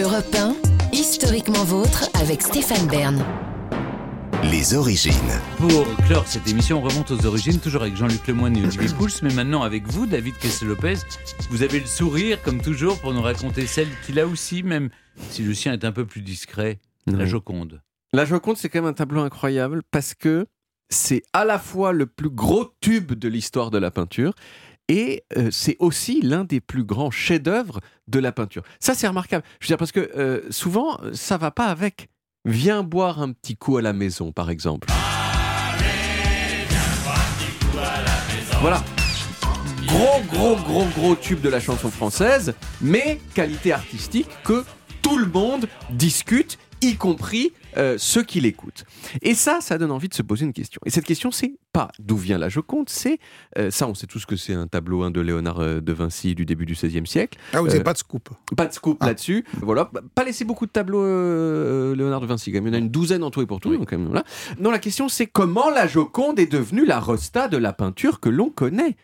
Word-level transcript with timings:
Europe 0.00 0.32
1, 0.32 0.54
historiquement 0.92 1.64
vôtre 1.64 2.08
avec 2.14 2.42
Stéphane 2.42 2.86
Bern. 2.86 3.24
Les 4.44 4.74
origines. 4.74 5.12
Pour 5.56 5.84
clore 6.06 6.24
cette 6.28 6.46
émission, 6.46 6.78
on 6.78 6.82
remonte 6.82 7.10
aux 7.10 7.26
origines, 7.26 7.58
toujours 7.58 7.82
avec 7.82 7.96
Jean-Luc 7.96 8.24
Lemoyne 8.28 8.56
et 8.56 8.62
Olivier 8.62 8.94
Pouls, 8.96 9.08
mais 9.22 9.34
maintenant 9.34 9.62
avec 9.64 9.88
vous, 9.88 10.06
David 10.06 10.38
Kessel-Lopez. 10.38 10.98
Vous 11.50 11.64
avez 11.64 11.80
le 11.80 11.86
sourire, 11.86 12.40
comme 12.44 12.60
toujours, 12.60 13.00
pour 13.00 13.12
nous 13.12 13.22
raconter 13.22 13.66
celle 13.66 13.88
qu'il 14.06 14.20
a 14.20 14.26
aussi, 14.28 14.62
même 14.62 14.90
si 15.30 15.42
le 15.42 15.52
sien 15.52 15.72
est 15.72 15.84
un 15.84 15.92
peu 15.92 16.06
plus 16.06 16.22
discret, 16.22 16.78
la. 17.08 17.26
Joconde. 17.26 17.82
La 18.12 18.24
Joconde, 18.24 18.56
c'est 18.56 18.68
quand 18.68 18.82
même 18.82 18.90
un 18.90 18.94
tableau 18.94 19.22
incroyable 19.22 19.82
parce 19.90 20.14
que 20.14 20.46
c'est 20.90 21.22
à 21.32 21.44
la 21.44 21.58
fois 21.58 21.92
le 21.92 22.06
plus 22.06 22.30
gros 22.30 22.68
tube 22.80 23.14
de 23.14 23.28
l'histoire 23.28 23.72
de 23.72 23.78
la 23.78 23.90
peinture 23.90 24.32
et 24.88 25.24
euh, 25.36 25.50
c'est 25.50 25.76
aussi 25.78 26.20
l'un 26.22 26.44
des 26.44 26.60
plus 26.60 26.84
grands 26.84 27.10
chefs-d'œuvre 27.10 27.80
de 28.08 28.18
la 28.18 28.32
peinture. 28.32 28.62
Ça, 28.80 28.94
c'est 28.94 29.06
remarquable. 29.06 29.44
Je 29.60 29.66
veux 29.66 29.68
dire, 29.68 29.76
parce 29.76 29.92
que 29.92 30.10
euh, 30.16 30.40
souvent, 30.50 30.98
ça 31.12 31.36
va 31.36 31.50
pas 31.50 31.66
avec. 31.66 32.08
Viens 32.44 32.82
boire 32.82 33.20
un 33.20 33.32
petit 33.32 33.56
coup 33.56 33.76
à 33.76 33.82
la 33.82 33.92
maison, 33.92 34.32
par 34.32 34.48
exemple. 34.48 34.88
Voilà. 38.60 38.82
Gros, 39.86 40.20
gros, 40.32 40.56
gros, 40.56 40.84
gros 40.96 41.14
tube 41.14 41.40
de 41.40 41.48
la 41.48 41.60
chanson 41.60 41.90
française, 41.90 42.54
mais 42.80 43.20
qualité 43.34 43.72
artistique 43.72 44.28
que 44.44 44.64
tout 45.02 45.18
le 45.18 45.26
monde 45.26 45.66
discute, 45.90 46.58
y 46.80 46.96
compris 46.96 47.52
euh, 47.78 47.96
ceux 47.98 48.22
qui 48.22 48.40
l'écoutent. 48.40 48.84
Et 49.22 49.34
ça, 49.34 49.60
ça 49.60 49.78
donne 49.78 49.90
envie 49.92 50.08
de 50.08 50.14
se 50.14 50.22
poser 50.22 50.44
une 50.44 50.52
question. 50.52 50.80
Et 50.84 50.90
cette 50.90 51.04
question, 51.04 51.30
c'est 51.30 51.52
pas 51.72 51.88
d'où 51.98 52.16
vient 52.16 52.38
la 52.38 52.48
Joconde, 52.48 52.88
c'est 52.88 53.18
euh, 53.58 53.70
ça, 53.70 53.86
on 53.88 53.94
sait 53.94 54.06
tous 54.06 54.26
que 54.26 54.36
c'est 54.36 54.54
un 54.54 54.66
tableau 54.66 55.02
hein, 55.02 55.10
de 55.10 55.20
Léonard 55.20 55.60
euh, 55.60 55.80
de 55.80 55.92
Vinci 55.92 56.34
du 56.34 56.44
début 56.44 56.66
du 56.66 56.74
XVIe 56.74 57.06
siècle. 57.06 57.38
Ah, 57.52 57.60
vous 57.60 57.68
n'avez 57.68 57.82
pas 57.82 57.92
de 57.92 57.98
scoop. 57.98 58.28
Pas 58.56 58.66
de 58.66 58.72
scoop 58.72 58.98
Ah. 59.00 59.06
là-dessus. 59.06 59.44
Voilà, 59.62 59.88
Bah, 59.92 60.00
pas 60.14 60.24
laissé 60.24 60.44
beaucoup 60.44 60.66
de 60.66 60.70
tableaux 60.72 61.94
Léonard 61.94 62.20
de 62.20 62.26
Vinci. 62.26 62.50
Quand 62.52 62.58
même. 62.58 62.66
Il 62.66 62.70
y 62.70 62.76
en 62.76 62.80
a 62.80 62.82
une 62.82 62.90
douzaine 62.90 63.22
en 63.22 63.30
tout 63.30 63.42
et 63.42 63.46
pour 63.46 63.60
tout. 63.60 63.74
donc, 63.76 63.88
quand 63.90 63.98
même, 63.98 64.06
voilà. 64.08 64.24
Non, 64.58 64.70
la 64.70 64.78
question 64.78 65.08
c'est 65.08 65.26
comment 65.26 65.70
la 65.70 65.86
Joconde 65.86 66.38
est 66.38 66.50
devenue 66.50 66.84
la 66.84 67.00
rosta 67.00 67.48
de 67.48 67.56
la 67.56 67.72
peinture 67.72 68.20
que 68.20 68.28
l'on 68.28 68.50
connaît. 68.50 68.96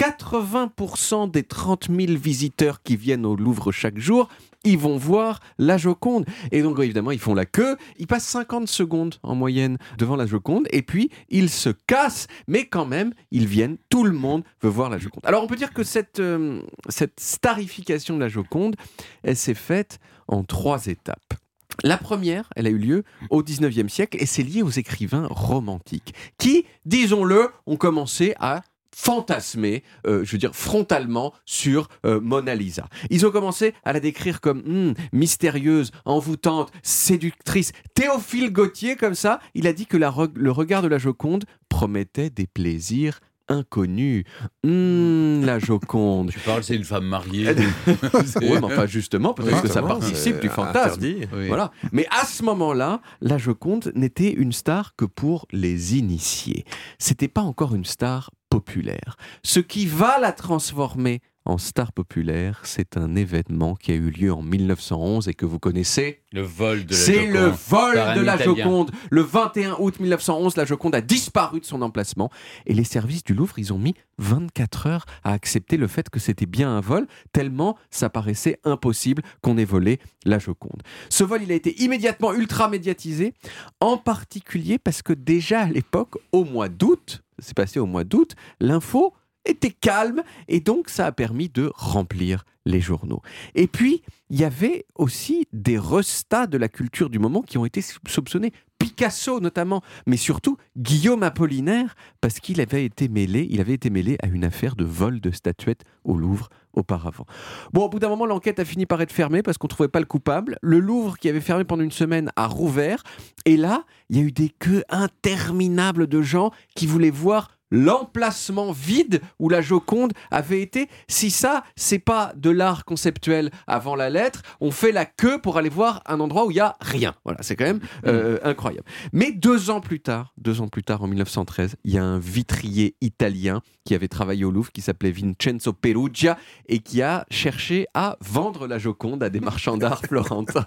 80% 0.00 1.30
des 1.30 1.42
30 1.42 1.88
000 1.94 2.18
visiteurs 2.18 2.82
qui 2.82 2.96
viennent 2.96 3.26
au 3.26 3.36
Louvre 3.36 3.70
chaque 3.70 3.98
jour, 3.98 4.30
ils 4.64 4.78
vont 4.78 4.96
voir 4.96 5.40
la 5.58 5.76
Joconde. 5.76 6.24
Et 6.52 6.62
donc, 6.62 6.78
évidemment, 6.78 7.10
ils 7.10 7.18
font 7.18 7.34
la 7.34 7.44
queue. 7.44 7.76
Ils 7.98 8.06
passent 8.06 8.24
50 8.28 8.66
secondes 8.66 9.16
en 9.22 9.34
moyenne 9.34 9.76
devant 9.98 10.16
la 10.16 10.24
Joconde. 10.24 10.66
Et 10.70 10.80
puis, 10.80 11.10
ils 11.28 11.50
se 11.50 11.68
cassent. 11.68 12.28
Mais 12.48 12.64
quand 12.64 12.86
même, 12.86 13.12
ils 13.30 13.46
viennent. 13.46 13.76
Tout 13.90 14.04
le 14.04 14.12
monde 14.12 14.42
veut 14.62 14.70
voir 14.70 14.88
la 14.88 14.96
Joconde. 14.96 15.20
Alors, 15.26 15.44
on 15.44 15.46
peut 15.46 15.56
dire 15.56 15.74
que 15.74 15.84
cette, 15.84 16.18
euh, 16.18 16.62
cette 16.88 17.20
starification 17.20 18.14
de 18.14 18.20
la 18.20 18.28
Joconde, 18.28 18.76
elle 19.22 19.36
s'est 19.36 19.52
faite 19.52 19.98
en 20.28 20.44
trois 20.44 20.86
étapes. 20.86 21.34
La 21.82 21.98
première, 21.98 22.48
elle 22.56 22.66
a 22.66 22.70
eu 22.70 22.78
lieu 22.78 23.04
au 23.28 23.42
19e 23.42 23.88
siècle 23.88 24.16
et 24.20 24.26
c'est 24.26 24.42
lié 24.42 24.62
aux 24.62 24.70
écrivains 24.70 25.26
romantiques 25.30 26.14
qui, 26.38 26.66
disons-le, 26.84 27.50
ont 27.66 27.76
commencé 27.76 28.34
à 28.38 28.62
fantasmer, 28.94 29.82
euh, 30.06 30.24
je 30.24 30.32
veux 30.32 30.38
dire 30.38 30.54
frontalement, 30.54 31.32
sur 31.44 31.88
euh, 32.06 32.20
Mona 32.20 32.54
Lisa. 32.54 32.88
Ils 33.10 33.26
ont 33.26 33.30
commencé 33.30 33.74
à 33.84 33.92
la 33.92 34.00
décrire 34.00 34.40
comme 34.40 34.62
hmm, 34.64 34.94
mystérieuse, 35.12 35.90
envoûtante, 36.04 36.70
séductrice. 36.82 37.72
Théophile 37.94 38.52
Gautier, 38.52 38.96
comme 38.96 39.14
ça, 39.14 39.40
il 39.54 39.66
a 39.66 39.72
dit 39.72 39.86
que 39.86 39.96
la 39.96 40.10
re- 40.10 40.30
le 40.34 40.50
regard 40.50 40.82
de 40.82 40.88
la 40.88 40.98
Joconde 40.98 41.44
promettait 41.68 42.30
des 42.30 42.46
plaisirs 42.46 43.20
inconnus. 43.48 44.24
Hmm, 44.64 45.44
la 45.44 45.58
Joconde. 45.58 46.30
Tu 46.32 46.38
parles, 46.40 46.62
c'est 46.62 46.76
une 46.76 46.84
femme 46.84 47.04
mariée. 47.06 47.48
oui, 47.86 47.94
mais 48.40 48.62
enfin 48.62 48.86
justement, 48.86 49.34
peut-être 49.34 49.62
que 49.62 49.68
ça 49.68 49.82
participe 49.82 50.40
du 50.40 50.48
fantasme. 50.48 51.00
interdit. 51.02 51.26
Oui. 51.34 51.48
Voilà. 51.48 51.72
Mais 51.92 52.06
à 52.10 52.24
ce 52.24 52.44
moment-là, 52.44 53.00
la 53.20 53.38
Joconde 53.38 53.90
n'était 53.94 54.30
une 54.32 54.52
star 54.52 54.94
que 54.96 55.04
pour 55.04 55.46
les 55.50 55.96
initiés. 55.98 56.64
C'était 56.98 57.28
pas 57.28 57.42
encore 57.42 57.74
une 57.74 57.84
star 57.84 58.30
populaire. 58.50 59.16
Ce 59.42 59.60
qui 59.60 59.86
va 59.86 60.18
la 60.18 60.32
transformer 60.32 61.20
en 61.46 61.56
star 61.56 61.92
populaire, 61.92 62.60
c'est 62.64 62.98
un 62.98 63.16
événement 63.16 63.74
qui 63.74 63.92
a 63.92 63.94
eu 63.94 64.10
lieu 64.10 64.30
en 64.32 64.42
1911 64.42 65.26
et 65.26 65.34
que 65.34 65.46
vous 65.46 65.58
connaissez. 65.58 66.20
Le 66.32 66.42
vol 66.42 66.84
de 66.84 66.90
la 66.90 66.96
C'est 66.96 67.14
Joconde. 67.14 67.32
le 67.32 67.46
vol 67.68 67.94
de 67.94 68.20
la 68.20 68.34
Italien. 68.34 68.44
Joconde. 68.44 68.90
Le 69.10 69.22
21 69.22 69.76
août 69.78 69.98
1911, 69.98 70.56
la 70.56 70.66
Joconde 70.66 70.94
a 70.94 71.00
disparu 71.00 71.60
de 71.60 71.64
son 71.64 71.80
emplacement 71.80 72.30
et 72.66 72.74
les 72.74 72.84
services 72.84 73.24
du 73.24 73.32
Louvre, 73.32 73.58
ils 73.58 73.72
ont 73.72 73.78
mis 73.78 73.94
24 74.18 74.86
heures 74.86 75.06
à 75.24 75.32
accepter 75.32 75.78
le 75.78 75.86
fait 75.88 76.10
que 76.10 76.20
c'était 76.20 76.44
bien 76.46 76.68
un 76.70 76.80
vol, 76.80 77.06
tellement 77.32 77.78
ça 77.90 78.10
paraissait 78.10 78.58
impossible 78.64 79.22
qu'on 79.40 79.56
ait 79.56 79.64
volé 79.64 79.98
la 80.26 80.38
Joconde. 80.38 80.82
Ce 81.08 81.24
vol, 81.24 81.42
il 81.42 81.50
a 81.50 81.54
été 81.54 81.82
immédiatement 81.82 82.34
ultra 82.34 82.68
médiatisé, 82.68 83.32
en 83.80 83.96
particulier 83.96 84.78
parce 84.78 85.00
que 85.00 85.14
déjà 85.14 85.62
à 85.62 85.66
l'époque, 85.66 86.16
au 86.32 86.44
mois 86.44 86.68
d'août, 86.68 87.22
c'est 87.40 87.56
passé 87.56 87.78
au 87.78 87.86
mois 87.86 88.04
d'août, 88.04 88.34
l'info 88.60 89.14
était 89.44 89.70
calme 89.70 90.22
et 90.48 90.60
donc 90.60 90.88
ça 90.88 91.06
a 91.06 91.12
permis 91.12 91.48
de 91.48 91.72
remplir 91.74 92.44
les 92.66 92.80
journaux. 92.80 93.22
Et 93.54 93.66
puis, 93.66 94.02
il 94.28 94.38
y 94.38 94.44
avait 94.44 94.86
aussi 94.94 95.46
des 95.52 95.78
restats 95.78 96.46
de 96.46 96.58
la 96.58 96.68
culture 96.68 97.10
du 97.10 97.18
moment 97.18 97.42
qui 97.42 97.58
ont 97.58 97.64
été 97.64 97.82
soupçonnés. 97.82 98.52
Picasso 98.80 99.40
notamment, 99.40 99.82
mais 100.06 100.16
surtout 100.16 100.56
Guillaume 100.76 101.22
Apollinaire, 101.22 101.94
parce 102.20 102.40
qu'il 102.40 102.60
avait 102.60 102.84
été 102.84 103.08
mêlé, 103.08 103.46
il 103.50 103.60
avait 103.60 103.74
été 103.74 103.90
mêlé 103.90 104.16
à 104.22 104.26
une 104.26 104.42
affaire 104.42 104.74
de 104.74 104.84
vol 104.84 105.20
de 105.20 105.30
statuettes 105.30 105.84
au 106.02 106.16
Louvre 106.16 106.48
auparavant. 106.72 107.26
Bon, 107.72 107.84
au 107.84 107.88
bout 107.88 107.98
d'un 107.98 108.08
moment, 108.08 108.26
l'enquête 108.26 108.58
a 108.58 108.64
fini 108.64 108.86
par 108.86 109.02
être 109.02 109.12
fermée 109.12 109.42
parce 109.42 109.58
qu'on 109.58 109.66
ne 109.66 109.70
trouvait 109.70 109.88
pas 109.88 110.00
le 110.00 110.06
coupable. 110.06 110.56
Le 110.62 110.78
Louvre, 110.78 111.18
qui 111.18 111.28
avait 111.28 111.40
fermé 111.40 111.64
pendant 111.64 111.84
une 111.84 111.90
semaine, 111.90 112.30
a 112.36 112.46
rouvert. 112.46 113.02
Et 113.44 113.56
là, 113.56 113.84
il 114.08 114.16
y 114.16 114.20
a 114.20 114.22
eu 114.22 114.32
des 114.32 114.48
queues 114.48 114.84
interminables 114.88 116.06
de 116.06 116.22
gens 116.22 116.50
qui 116.74 116.86
voulaient 116.86 117.10
voir 117.10 117.50
l'emplacement 117.70 118.72
vide 118.72 119.20
où 119.38 119.48
la 119.48 119.60
Joconde 119.60 120.12
avait 120.30 120.62
été. 120.62 120.88
Si 121.08 121.30
ça, 121.30 121.64
c'est 121.76 121.98
pas 121.98 122.32
de 122.36 122.50
l'art 122.50 122.84
conceptuel 122.84 123.50
avant 123.66 123.94
la 123.94 124.10
lettre, 124.10 124.42
on 124.60 124.70
fait 124.70 124.92
la 124.92 125.06
queue 125.06 125.40
pour 125.40 125.58
aller 125.58 125.68
voir 125.68 126.02
un 126.06 126.20
endroit 126.20 126.46
où 126.46 126.50
il 126.50 126.56
y 126.56 126.60
a 126.60 126.76
rien. 126.80 127.14
Voilà, 127.24 127.42
c'est 127.42 127.56
quand 127.56 127.64
même 127.64 127.80
euh, 128.06 128.38
incroyable. 128.42 128.84
Mais 129.12 129.32
deux 129.32 129.70
ans 129.70 129.80
plus 129.80 130.00
tard, 130.00 130.32
deux 130.38 130.60
ans 130.60 130.68
plus 130.68 130.82
tard, 130.82 131.02
en 131.02 131.06
1913, 131.06 131.76
il 131.84 131.94
y 131.94 131.98
a 131.98 132.04
un 132.04 132.18
vitrier 132.18 132.96
italien 133.00 133.62
qui 133.84 133.94
avait 133.94 134.08
travaillé 134.08 134.44
au 134.44 134.50
Louvre, 134.50 134.70
qui 134.72 134.82
s'appelait 134.82 135.10
Vincenzo 135.10 135.72
Perugia, 135.72 136.38
et 136.68 136.80
qui 136.80 137.02
a 137.02 137.26
cherché 137.30 137.86
à 137.94 138.16
vendre 138.20 138.66
la 138.66 138.78
Joconde 138.78 139.22
à 139.22 139.30
des 139.30 139.40
marchands 139.40 139.76
d'art 139.76 140.02
florentins. 140.06 140.64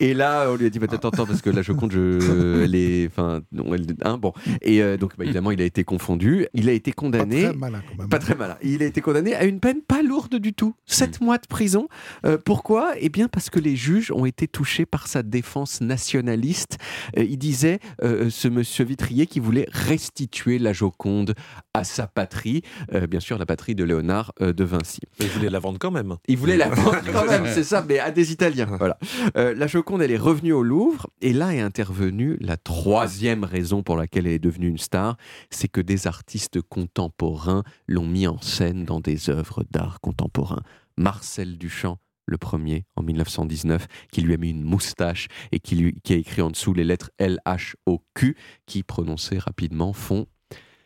Et 0.00 0.14
là, 0.14 0.48
on 0.50 0.56
lui 0.56 0.66
a 0.66 0.70
dit, 0.70 0.78
bah, 0.78 0.86
attends, 0.90 1.08
attends, 1.08 1.26
parce 1.26 1.42
que 1.42 1.50
la 1.50 1.62
Joconde, 1.62 1.92
je, 1.92 2.64
elle 2.64 2.74
est, 2.74 3.06
enfin, 3.06 3.40
non, 3.52 3.74
elle, 3.74 3.86
hein, 4.02 4.18
bon. 4.18 4.32
Et 4.62 4.82
euh, 4.82 4.96
donc, 4.96 5.16
bah, 5.16 5.24
évidemment, 5.24 5.50
il 5.50 5.60
a 5.60 5.64
été 5.64 5.84
confondu. 6.06 6.46
Il 6.54 6.68
a 6.68 6.72
été 6.72 6.92
Pas 6.92 7.00
condamné. 7.00 7.42
très 7.44 7.52
malin 7.54 7.82
quand 7.88 7.98
même. 7.98 8.08
Pas 8.08 8.18
très 8.18 8.34
malin. 8.34 8.56
Il 8.62 8.82
a 8.82 8.86
été 8.86 9.00
condamné 9.00 9.34
à 9.34 9.44
une 9.44 9.58
peine 9.60 9.80
pas 9.82 10.02
lourde 10.02 10.36
du 10.36 10.52
tout. 10.52 10.74
Sept 10.86 11.20
mois 11.20 11.38
de 11.38 11.46
prison. 11.48 11.88
Euh, 12.24 12.38
pourquoi? 12.42 12.92
Eh 13.00 13.08
bien 13.08 13.28
parce 13.28 13.50
que 13.50 13.58
les 13.58 13.74
juges 13.76 14.12
ont 14.12 14.24
été 14.24 14.46
touchés 14.46 14.86
par 14.86 15.08
sa 15.08 15.22
défense 15.22 15.80
nationaliste. 15.80 16.78
Euh, 17.18 17.24
il 17.24 17.38
disait, 17.38 17.80
euh, 18.02 18.30
ce 18.30 18.48
monsieur 18.48 18.84
Vitrier, 18.84 19.26
qui 19.26 19.40
voulait 19.40 19.66
restituer 19.72 20.58
la 20.58 20.72
Joconde 20.72 21.34
à 21.74 21.82
sa 21.84 22.06
patrie. 22.06 22.62
Euh, 22.94 23.06
bien 23.06 23.20
sûr, 23.20 23.38
la 23.38 23.46
patrie 23.46 23.74
de 23.74 23.82
Léonard 23.84 24.32
euh, 24.40 24.52
de 24.52 24.64
Vinci. 24.64 25.00
Mais 25.18 25.26
il 25.26 25.32
voulait 25.32 25.50
la 25.50 25.58
vendre 25.58 25.78
quand 25.78 25.90
même. 25.90 26.16
Il 26.28 26.36
voulait 26.36 26.56
la 26.56 26.68
vendre 26.70 27.00
quand 27.12 27.26
même, 27.26 27.44
c'est 27.52 27.64
ça, 27.64 27.84
mais 27.86 27.98
à 27.98 28.10
des 28.10 28.32
Italiens. 28.32 28.68
Voilà. 28.78 28.98
Euh, 29.36 29.54
la 29.54 29.66
Joconde, 29.66 30.02
elle 30.02 30.12
est 30.12 30.16
revenue 30.16 30.52
au 30.52 30.62
Louvre, 30.62 31.08
et 31.20 31.32
là 31.32 31.52
est 31.54 31.60
intervenue 31.60 32.36
la 32.40 32.56
troisième 32.56 33.44
raison 33.44 33.82
pour 33.82 33.96
laquelle 33.96 34.26
elle 34.26 34.34
est 34.34 34.38
devenue 34.38 34.68
une 34.68 34.78
star, 34.78 35.16
c'est 35.50 35.68
que 35.68 35.80
des 35.80 35.95
artistes 36.04 36.60
contemporains 36.60 37.62
l'ont 37.88 38.06
mis 38.06 38.26
en 38.26 38.40
scène 38.40 38.84
dans 38.84 39.00
des 39.00 39.30
œuvres 39.30 39.64
d'art 39.70 40.00
contemporain. 40.00 40.60
Marcel 40.98 41.56
Duchamp, 41.58 41.98
le 42.26 42.38
premier, 42.38 42.84
en 42.96 43.02
1919, 43.02 43.86
qui 44.12 44.20
lui 44.20 44.34
a 44.34 44.36
mis 44.36 44.50
une 44.50 44.62
moustache 44.62 45.28
et 45.52 45.60
qui, 45.60 45.76
lui, 45.76 45.94
qui 46.02 46.12
a 46.12 46.16
écrit 46.16 46.42
en 46.42 46.50
dessous 46.50 46.74
les 46.74 46.84
lettres 46.84 47.10
L-H-O-Q, 47.18 48.36
qui 48.66 48.82
prononcées 48.82 49.38
rapidement 49.38 49.92
font 49.92 50.26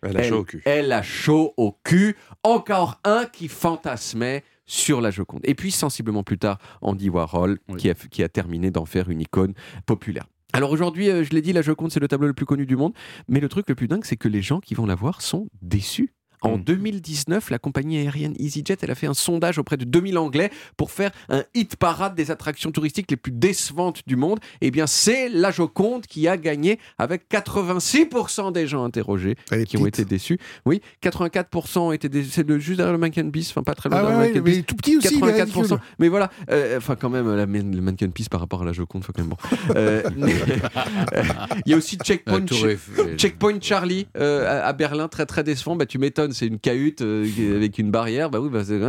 Elle 0.02 0.16
a 0.18 0.22
chaud 0.22 0.38
au 0.38 0.44
cul. 0.44 0.62
elle 0.64 0.92
a 0.92 1.02
chaud 1.02 1.54
au 1.56 1.72
cul. 1.84 2.16
Encore 2.42 3.00
un 3.04 3.24
qui 3.26 3.48
fantasmait 3.48 4.44
sur 4.66 5.00
la 5.00 5.10
Joconde. 5.10 5.40
Et 5.44 5.54
puis, 5.54 5.70
sensiblement 5.72 6.22
plus 6.22 6.38
tard, 6.38 6.58
Andy 6.80 7.08
Warhol, 7.08 7.58
Oui. 7.68 7.76
qui, 7.80 7.90
a, 7.90 7.94
qui 7.94 8.22
a 8.22 8.28
terminé 8.28 8.70
d'en 8.70 8.84
faire 8.84 9.10
une 9.10 9.20
icône 9.20 9.54
populaire. 9.86 10.26
Alors 10.52 10.72
aujourd'hui, 10.72 11.08
euh, 11.08 11.22
je 11.22 11.30
l'ai 11.30 11.42
dit, 11.42 11.52
la 11.52 11.62
Joconde, 11.62 11.92
c'est 11.92 12.00
le 12.00 12.08
tableau 12.08 12.26
le 12.26 12.34
plus 12.34 12.46
connu 12.46 12.66
du 12.66 12.76
monde. 12.76 12.92
Mais 13.28 13.40
le 13.40 13.48
truc 13.48 13.68
le 13.68 13.74
plus 13.74 13.88
dingue, 13.88 14.04
c'est 14.04 14.16
que 14.16 14.28
les 14.28 14.42
gens 14.42 14.60
qui 14.60 14.74
vont 14.74 14.86
la 14.86 14.94
voir 14.94 15.22
sont 15.22 15.48
déçus. 15.62 16.12
En 16.42 16.56
Mm. 16.58 16.64
2019, 16.64 17.50
la 17.50 17.58
compagnie 17.58 17.98
aérienne 17.98 18.34
EasyJet, 18.38 18.76
elle 18.82 18.90
a 18.90 18.94
fait 18.94 19.06
un 19.06 19.14
sondage 19.14 19.58
auprès 19.58 19.76
de 19.76 19.84
2000 19.84 20.18
Anglais 20.18 20.50
pour 20.76 20.90
faire 20.90 21.10
un 21.28 21.44
hit 21.54 21.76
parade 21.76 22.14
des 22.14 22.30
attractions 22.30 22.70
touristiques 22.72 23.10
les 23.10 23.16
plus 23.16 23.32
décevantes 23.32 24.02
du 24.06 24.16
monde. 24.16 24.40
Eh 24.60 24.70
bien, 24.70 24.86
c'est 24.86 25.28
la 25.28 25.50
Joconde 25.50 26.06
qui 26.06 26.28
a 26.28 26.36
gagné 26.36 26.78
avec 26.98 27.28
86% 27.30 28.52
des 28.52 28.66
gens 28.66 28.84
interrogés 28.84 29.36
Elle 29.50 29.64
qui 29.64 29.76
ont 29.76 29.86
été 29.86 30.04
déçus. 30.04 30.38
Oui, 30.66 30.80
84% 31.02 31.92
étaient 31.94 32.08
déçus. 32.08 32.30
C'est 32.30 32.48
juste 32.60 32.76
derrière 32.78 32.92
le 32.92 32.98
Mannequin 32.98 33.24
Beast, 33.24 33.50
enfin 33.50 33.62
pas 33.62 33.74
très 33.74 33.88
loin 33.88 33.98
Ah 33.98 34.02
derrière 34.02 34.18
ouais, 34.20 34.32
le 34.32 34.42
Mannequin 34.42 34.62
tout 34.62 34.76
petit 34.76 34.96
aussi, 34.96 35.08
il 35.18 35.24
est 35.24 35.32
84%. 35.44 35.54
ridicule. 35.54 35.78
Mais 35.98 36.08
voilà, 36.08 36.30
euh, 36.50 36.78
enfin 36.78 36.96
quand 36.96 37.10
même, 37.10 37.28
la, 37.34 37.46
le 37.46 37.80
Mannequin 37.80 38.08
Peace 38.10 38.28
par 38.30 38.40
rapport 38.40 38.62
à 38.62 38.64
la 38.64 38.72
Joconde, 38.72 39.04
faut 39.04 39.12
quand 39.12 39.22
même 39.22 39.30
bon. 39.30 39.36
Euh, 39.76 40.02
euh, 41.14 41.22
Il 41.66 41.70
y 41.70 41.74
a 41.74 41.76
aussi 41.76 41.98
Checkpoint, 42.02 43.60
Charlie 43.60 44.06
euh, 44.16 44.62
à, 44.64 44.68
à 44.68 44.72
Berlin, 44.72 45.08
très 45.08 45.26
très 45.26 45.42
décevant. 45.44 45.76
Bah 45.76 45.86
tu 45.86 45.98
m'étonnes, 45.98 46.29
c'est 46.32 46.46
une 46.46 46.58
cahute 46.58 47.02
euh, 47.02 47.56
avec 47.56 47.78
une 47.78 47.90
barrière. 47.90 48.30
Bah 48.30 48.40
oui, 48.40 48.48
bah, 48.50 48.64
c'est 48.64 48.80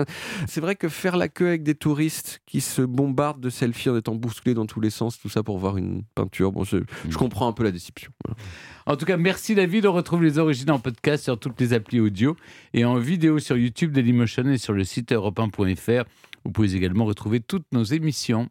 c'est 0.48 0.62
vrai 0.62 0.76
que 0.76 0.90
faire 0.90 1.18
la 1.18 1.28
queue 1.28 1.48
avec 1.48 1.64
des 1.64 1.76
touristes 1.76 2.42
qui 2.46 2.62
se 2.62 2.82
bombardent 2.82 3.42
de 3.42 3.50
selfies 3.50 3.90
en 3.90 3.98
étant 3.98 4.16
bousculés 4.16 4.54
dans 4.54 4.66
tous 4.66 4.82
les 4.82 4.90
sens, 4.90 5.20
tout 5.20 5.30
ça 5.30 5.44
pour 5.44 5.58
voir 5.58 5.78
une 5.78 6.04
peinture. 6.16 6.52
Bon, 6.52 6.64
je, 6.64 6.78
je 7.10 7.18
comprends 7.18 7.48
un 7.48 7.54
peu 7.54 7.64
la 7.64 7.72
déception. 7.72 8.12
Voilà. 8.26 8.40
En 8.86 8.96
tout 8.96 9.06
cas, 9.06 9.18
merci 9.18 9.56
David. 9.56 9.86
On 9.86 9.94
retrouve 9.94 10.24
les 10.24 10.38
origines 10.38 10.72
en 10.72 10.80
podcast 10.80 11.24
sur 11.24 11.40
toutes 11.40 11.60
les 11.60 11.74
applis 11.74 12.00
audio 12.00 12.36
et 12.74 12.86
en 12.86 12.98
vidéo 12.98 13.40
sur 13.40 13.58
YouTube 13.58 13.92
Dailymotion 13.92 14.50
et 14.50 14.58
sur 14.58 14.74
le 14.74 14.84
site 14.84 15.12
europe1.fr. 15.12 16.04
Vous 16.44 16.52
pouvez 16.52 16.76
également 16.76 17.06
retrouver 17.06 17.40
toutes 17.40 17.72
nos 17.72 17.84
émissions. 17.84 18.50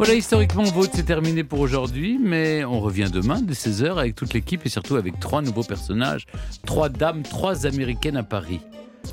Voilà, 0.00 0.14
historiquement 0.14 0.62
vôtre, 0.62 0.92
c'est 0.94 1.04
terminé 1.04 1.44
pour 1.44 1.60
aujourd'hui, 1.60 2.18
mais 2.18 2.64
on 2.64 2.80
revient 2.80 3.10
demain 3.12 3.42
dès 3.42 3.52
16h 3.52 3.98
avec 3.98 4.14
toute 4.14 4.32
l'équipe 4.32 4.64
et 4.64 4.70
surtout 4.70 4.96
avec 4.96 5.20
trois 5.20 5.42
nouveaux 5.42 5.62
personnages, 5.62 6.24
trois 6.64 6.88
dames, 6.88 7.22
trois 7.22 7.66
américaines 7.66 8.16
à 8.16 8.22
Paris. 8.22 8.62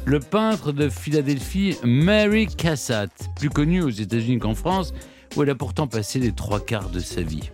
Le 0.05 0.21
peintre 0.21 0.71
de 0.71 0.87
Philadelphie, 0.87 1.75
Mary 1.83 2.47
Cassatt, 2.47 3.11
plus 3.35 3.49
connue 3.49 3.81
aux 3.81 3.89
États-Unis 3.89 4.39
qu'en 4.39 4.55
France, 4.55 4.93
où 5.35 5.43
elle 5.43 5.49
a 5.49 5.55
pourtant 5.55 5.87
passé 5.87 6.19
les 6.19 6.31
trois 6.31 6.61
quarts 6.61 6.89
de 6.89 7.01
sa 7.01 7.21
vie. 7.21 7.51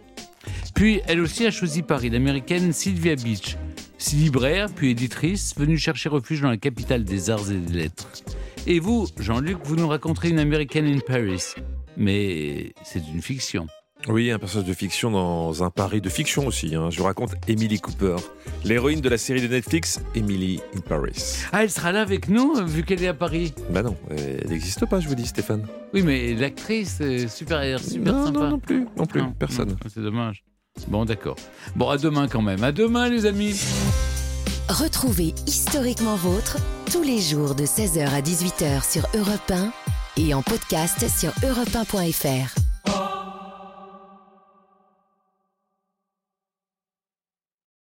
Puis, 0.75 1.01
elle 1.07 1.19
aussi 1.19 1.47
a 1.47 1.49
choisi 1.49 1.81
Paris, 1.81 2.11
l'américaine 2.11 2.71
Sylvia 2.71 3.15
Beach, 3.15 3.57
si 3.97 4.15
libraire, 4.17 4.69
puis 4.69 4.91
éditrice, 4.91 5.55
venue 5.57 5.79
chercher 5.79 6.09
refuge 6.09 6.41
dans 6.41 6.51
la 6.51 6.57
capitale 6.57 7.03
des 7.03 7.31
arts 7.31 7.49
et 7.49 7.55
des 7.55 7.79
lettres. 7.79 8.09
Et 8.67 8.79
vous, 8.79 9.07
Jean-Luc, 9.17 9.57
vous 9.63 9.75
nous 9.75 9.87
raconterez 9.87 10.29
une 10.29 10.39
américaine 10.39 10.85
in 10.85 10.99
Paris. 10.99 11.55
Mais 11.97 12.73
c'est 12.83 13.01
une 13.13 13.21
fiction. 13.21 13.67
Oui, 14.09 14.31
un 14.31 14.37
personnage 14.39 14.67
de 14.67 14.73
fiction 14.73 15.11
dans 15.11 15.63
un 15.63 15.69
Paris 15.69 16.01
de 16.01 16.09
fiction 16.09 16.45
aussi. 16.45 16.75
hein. 16.75 16.89
Je 16.89 16.97
vous 16.97 17.05
raconte 17.05 17.35
Emily 17.47 17.79
Cooper, 17.79 18.17
l'héroïne 18.65 18.99
de 18.99 19.07
la 19.07 19.17
série 19.17 19.41
de 19.41 19.47
Netflix 19.47 20.01
Emily 20.13 20.59
in 20.75 20.81
Paris. 20.81 21.13
Ah, 21.53 21.63
elle 21.63 21.71
sera 21.71 21.93
là 21.93 22.01
avec 22.01 22.27
nous, 22.27 22.53
vu 22.65 22.83
qu'elle 22.83 23.01
est 23.01 23.07
à 23.07 23.13
Paris. 23.13 23.53
Bah 23.69 23.81
non, 23.81 23.95
elle 24.09 24.49
n'existe 24.49 24.85
pas, 24.87 24.99
je 24.99 25.07
vous 25.07 25.15
dis, 25.15 25.25
Stéphane. 25.25 25.65
Oui, 25.93 26.01
mais 26.01 26.33
l'actrice, 26.33 27.01
super, 27.33 27.79
super 27.79 28.13
non, 28.13 28.25
sympa. 28.25 28.39
non, 28.39 28.49
non 28.49 28.59
plus, 28.59 28.85
non 28.97 29.05
plus, 29.05 29.21
Non, 29.21 29.31
personne. 29.31 29.77
C'est 29.87 30.01
dommage. 30.01 30.43
Bon, 30.89 31.05
d'accord. 31.05 31.37
Bon, 31.77 31.87
à 31.89 31.97
demain 31.97 32.27
quand 32.27 32.41
même. 32.41 32.61
À 32.63 32.73
demain, 32.73 33.07
les 33.07 33.25
amis. 33.25 33.57
Retrouvez 34.67 35.33
Historiquement 35.47 36.15
Vôtre 36.15 36.57
tous 36.91 37.03
les 37.03 37.21
jours 37.21 37.53
de 37.55 37.63
16h 37.63 38.07
à 38.09 38.21
18h 38.21 38.89
sur 38.91 39.07
Europe 39.15 39.51
1 39.51 39.71
et 40.17 40.33
en 40.33 40.41
podcast 40.41 41.05
sur 41.09 41.31
europe1.fr. 41.47 42.62